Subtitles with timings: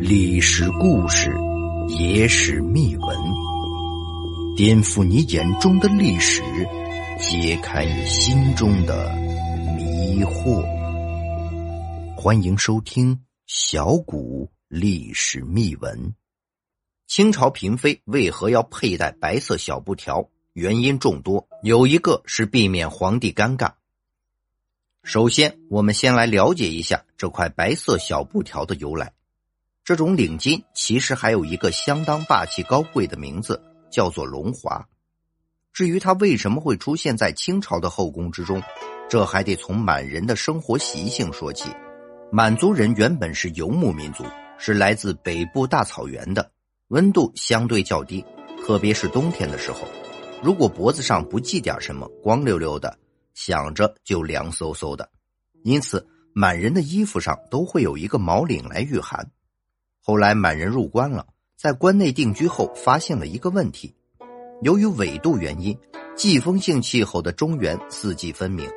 [0.00, 1.30] 历史故事，
[1.98, 3.18] 野史秘闻，
[4.56, 6.40] 颠覆你眼中的历史，
[7.20, 9.14] 揭开你心中的
[9.76, 10.64] 迷惑。
[12.16, 13.14] 欢迎收听
[13.46, 16.08] 《小谷历史秘闻》。
[17.06, 20.26] 清朝嫔妃为何要佩戴白色小布条？
[20.54, 23.72] 原因众多，有一个是避免皇帝尴尬。
[25.08, 29.12] 首先，我们先来了解一下这块白色小布条的由来。
[29.84, 34.84] 这种领巾其实还有一个相当霸气高贵的名字，叫做龙华。
[35.72, 38.60] 至于它为什么会出现在清朝的后宫之中，
[39.08, 41.70] 这还得从满人的生活习性说起。
[42.32, 44.24] 满族人原本是游牧民族，
[44.58, 46.50] 是来自北部大草原的，
[46.88, 48.24] 温度相对较低，
[48.66, 49.86] 特别是冬天的时候，
[50.42, 52.98] 如果脖子上不系点什么，光溜溜的。
[53.36, 55.10] 想着就凉飕飕的，
[55.62, 59.30] 因此满人的衣服上都会有一个毛领来御寒。
[60.00, 63.94] 后来满人入关了，在关内定居后，发现了一个问题：
[64.62, 65.78] 由于纬度原因，
[66.16, 68.70] 季风性气候的中原四季分明，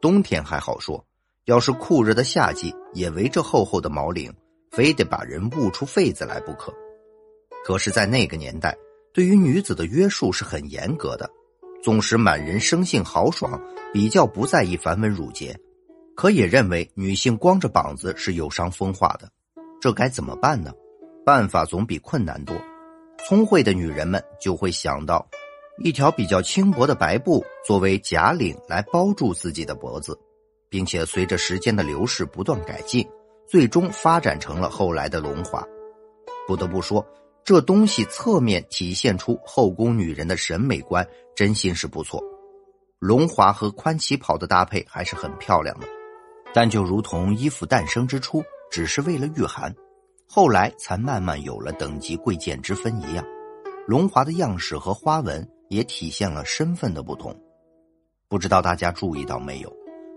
[0.00, 1.04] 冬天还好说，
[1.46, 4.32] 要是酷热的夏季，也围着厚厚的毛领，
[4.70, 6.72] 非得把人捂出痱子来不可。
[7.64, 8.78] 可是，在那个年代，
[9.12, 11.28] 对于女子的约束是很严格的。
[11.88, 13.58] 纵使满人生性豪爽，
[13.94, 15.58] 比较不在意繁文缛节，
[16.14, 19.26] 可也认为女性光着膀子是有伤风化的。
[19.80, 20.70] 这该怎么办呢？
[21.24, 22.54] 办法总比困难多。
[23.26, 25.26] 聪慧的女人们就会想到，
[25.82, 30.14] 一条比较轻薄的白布作为假领来包住自己的脖子，
[30.68, 33.08] 并且随着时间的流逝不断改进，
[33.46, 35.66] 最终发展成了后来的龙华。
[36.46, 37.02] 不得不说。
[37.44, 42.22] 这东西侧面体现出后宫女人的审美观，真心是不错。
[42.98, 45.86] 龙华和宽旗袍的搭配还是很漂亮的，
[46.52, 49.74] 但就如同衣服诞生之初只是为了御寒，
[50.28, 53.24] 后来才慢慢有了等级贵贱之分一样，
[53.86, 57.34] 龙华的样式和花纹也体现了身份的不同。
[58.28, 59.72] 不知道大家注意到没有？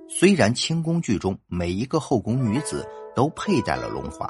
[0.09, 2.85] 虽然清宫剧中每一个后宫女子
[3.15, 4.29] 都佩戴了龙华，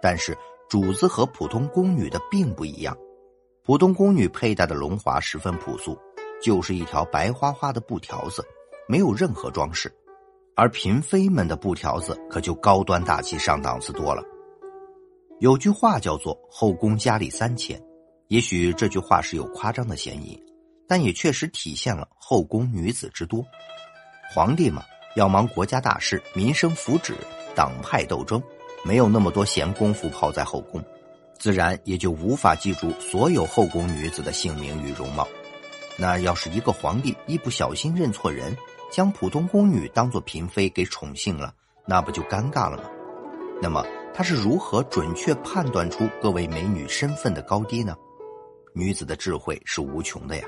[0.00, 0.34] 但是。
[0.68, 2.94] 主子和普通宫女的并不一样，
[3.64, 5.98] 普通宫女佩戴的龙华十分朴素，
[6.42, 8.44] 就是一条白花花的布条子，
[8.86, 9.88] 没有任何装饰；
[10.54, 14.22] 而嫔妃们的布条子可就高端大气上档次多了。
[15.40, 17.80] 有句话叫做“后宫佳丽三千”，
[18.28, 20.38] 也许这句话是有夸张的嫌疑，
[20.86, 23.42] 但也确实体现了后宫女子之多。
[24.34, 24.82] 皇帝嘛，
[25.16, 27.14] 要忙国家大事、民生福祉、
[27.54, 28.42] 党派斗争。
[28.84, 30.82] 没有那么多闲工夫泡在后宫，
[31.38, 35.26] 自然也就无法记住所有后宫女子的姓名与容貌。
[35.96, 38.56] 那要是一个皇帝一不小心认错人，
[38.90, 41.52] 将普通宫女当做嫔妃给宠幸了，
[41.86, 42.84] 那不就尴尬了吗？
[43.60, 43.84] 那么
[44.14, 47.96] 他是如何准确判断出各位美女身份的高低呢？
[48.74, 50.44] 女子的智慧是无穷的呀。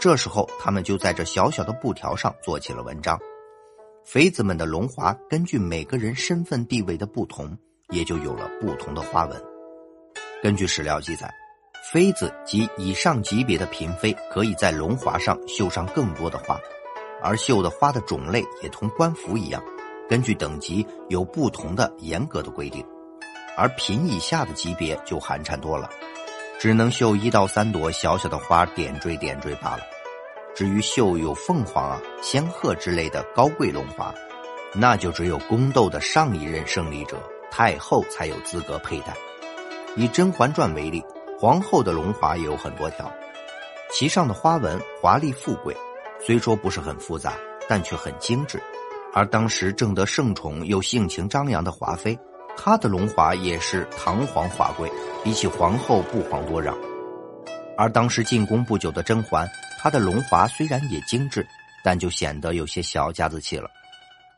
[0.00, 3.18] 这时候，他们就在这小小的布条上做起了文章。
[4.04, 7.56] 妃子们的龙华根据每个人身份地位的不同。
[7.90, 9.42] 也就有了不同的花纹。
[10.42, 11.32] 根据史料记载，
[11.92, 16.58] 妃子及以上级别的嫔妃可以在龙华上绣上更多的花，
[17.22, 19.62] 而绣的花的种类也同官服一样，
[20.08, 22.84] 根据等级有不同的严格的规定。
[23.56, 25.90] 而嫔以下的级别就寒碜多了，
[26.60, 29.80] 只能绣一到三朵小小的花点缀点缀罢了。
[30.54, 34.14] 至于绣有凤凰啊、仙鹤之类的高贵龙华，
[34.74, 37.16] 那就只有宫斗的上一任胜利者。
[37.50, 39.16] 太后才有资格佩戴。
[39.96, 41.02] 以《甄嬛传》为例，
[41.38, 43.10] 皇后的龙华也有很多条，
[43.90, 45.76] 其上的花纹华丽富贵，
[46.24, 47.34] 虽说不是很复杂，
[47.68, 48.62] 但却很精致。
[49.12, 52.16] 而当时正得圣宠又性情张扬的华妃，
[52.56, 54.88] 她的龙华也是堂皇华贵，
[55.24, 56.76] 比起皇后不遑多让。
[57.76, 59.48] 而当时进宫不久的甄嬛，
[59.80, 61.44] 她的龙华虽然也精致，
[61.82, 63.68] 但就显得有些小家子气了。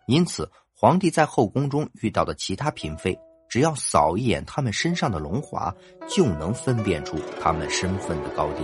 [0.06, 0.48] 因此。
[0.82, 3.14] 皇帝在后宫中遇到的其他嫔妃，
[3.50, 5.70] 只要扫一眼她们身上的龙华，
[6.08, 8.62] 就能分辨出她们身份的高低。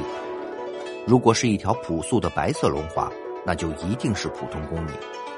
[1.07, 3.13] 如果是一条朴素的白色龙华，
[3.45, 4.93] 那就一定是普通宫女；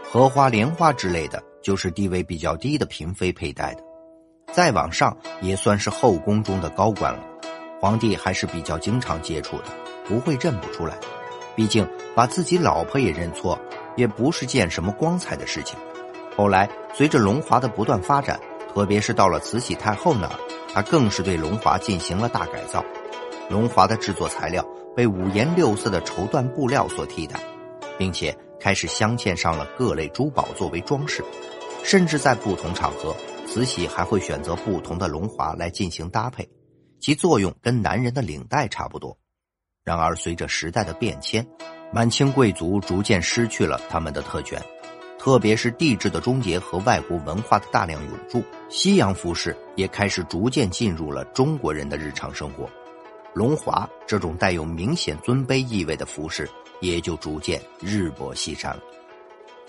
[0.05, 3.83] 荷花、莲花之类的，就是地位比较低的嫔妃佩戴的。
[4.53, 7.19] 再往上，也算是后宫中的高官了。
[7.81, 9.65] 皇帝还是比较经常接触的，
[10.07, 10.97] 不会认不出来。
[11.57, 11.85] 毕竟
[12.15, 13.59] 把自己老婆也认错，
[13.97, 15.77] 也不是件什么光彩的事情。
[16.39, 18.39] 后来，随着龙华的不断发展，
[18.73, 20.39] 特别是到了慈禧太后那儿，
[20.73, 22.85] 她更是对龙华进行了大改造。
[23.51, 24.65] 龙华的制作材料
[24.95, 27.41] 被五颜六色的绸缎布料所替代，
[27.99, 31.25] 并且开始镶嵌上了各类珠宝作为装饰，
[31.83, 33.13] 甚至在不同场合
[33.45, 36.49] 慈禧还会选择不同的龙华来进行搭配，
[37.01, 39.19] 其作用跟男人的领带差不多。
[39.83, 41.45] 然而，随着时代的变迁，
[41.93, 44.63] 满清贵族逐渐失去了他们的特权，
[45.29, 52.67] 特别是帝制的终结和外国文化的大量涌入，西洋服饰也开始逐渐进入了中国人的日常生活。
[53.35, 56.49] 龙华这种带有明显尊卑意味的服饰，
[56.81, 58.81] 也就逐渐日薄西山了。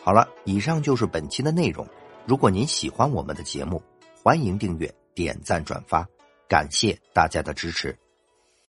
[0.01, 1.85] 好了，以上就是本期的内容。
[2.25, 3.83] 如果您喜欢我们的节目，
[4.23, 6.07] 欢迎订阅、点赞、转发，
[6.47, 7.93] 感谢大家的支持。